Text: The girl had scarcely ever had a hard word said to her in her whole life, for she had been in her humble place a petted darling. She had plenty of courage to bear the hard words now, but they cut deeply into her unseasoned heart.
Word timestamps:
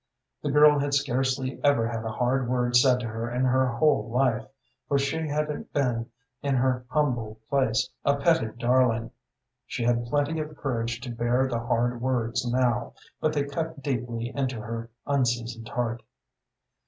The 0.41 0.49
girl 0.49 0.79
had 0.79 0.95
scarcely 0.95 1.59
ever 1.63 1.87
had 1.87 2.03
a 2.03 2.09
hard 2.11 2.49
word 2.49 2.75
said 2.75 2.99
to 3.01 3.05
her 3.07 3.29
in 3.29 3.45
her 3.45 3.67
whole 3.67 4.09
life, 4.09 4.47
for 4.87 4.97
she 4.97 5.17
had 5.27 5.71
been 5.73 6.07
in 6.41 6.55
her 6.55 6.87
humble 6.89 7.37
place 7.47 7.87
a 8.03 8.15
petted 8.17 8.57
darling. 8.57 9.11
She 9.67 9.83
had 9.83 10.05
plenty 10.07 10.39
of 10.39 10.57
courage 10.57 11.01
to 11.01 11.11
bear 11.11 11.47
the 11.47 11.59
hard 11.59 12.01
words 12.01 12.43
now, 12.51 12.93
but 13.19 13.31
they 13.33 13.43
cut 13.43 13.83
deeply 13.83 14.33
into 14.35 14.59
her 14.59 14.89
unseasoned 15.05 15.69
heart. 15.69 16.01